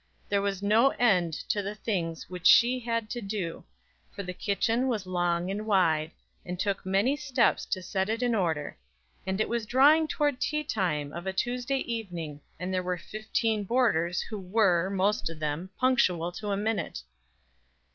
There 0.29 0.41
was 0.41 0.63
no 0.63 0.89
end 0.97 1.31
to 1.49 1.61
the 1.61 1.75
things 1.75 2.27
which 2.27 2.47
she 2.47 2.79
had 2.79 3.07
to 3.11 3.21
do, 3.21 3.63
for 4.09 4.23
the 4.23 4.33
kitchen 4.33 4.87
was 4.87 5.05
long 5.05 5.51
and 5.51 5.67
wide, 5.67 6.09
and 6.43 6.59
took 6.59 6.83
many 6.83 7.15
steps 7.15 7.67
to 7.67 7.83
set 7.83 8.09
it 8.09 8.23
in 8.23 8.33
order, 8.33 8.75
and 9.27 9.39
it 9.39 9.47
was 9.47 9.67
drawing 9.67 10.07
toward 10.07 10.41
tea 10.41 10.63
time 10.63 11.13
of 11.13 11.27
a 11.27 11.33
Tuesday 11.33 11.81
evening, 11.81 12.41
and 12.59 12.73
there 12.73 12.81
were 12.81 12.97
fifteen 12.97 13.63
boarders 13.63 14.21
who 14.23 14.39
were, 14.39 14.89
most 14.89 15.29
of 15.29 15.37
them, 15.37 15.69
punctual 15.77 16.31
to 16.31 16.47
a 16.49 16.57
minute. 16.57 17.03